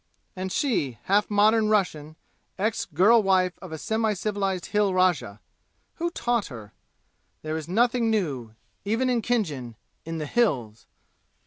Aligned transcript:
And 0.35 0.51
she 0.51 0.97
half 1.03 1.29
modern 1.29 1.69
Russian, 1.69 2.15
ex 2.57 2.85
girl 2.85 3.21
wife 3.21 3.53
of 3.61 3.71
a 3.71 3.77
semi 3.77 4.13
civilized 4.15 4.65
Hill 4.65 4.95
rajah! 4.95 5.39
Who 5.97 6.09
taught 6.09 6.47
her? 6.47 6.73
There 7.43 7.55
is 7.55 7.67
nothing 7.69 8.09
new, 8.09 8.55
even 8.83 9.11
in 9.11 9.21
Khinjan, 9.21 9.75
in 10.03 10.17
the 10.17 10.25
"Hills"! 10.25 10.87